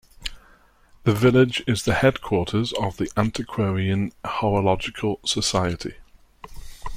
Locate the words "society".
5.23-5.93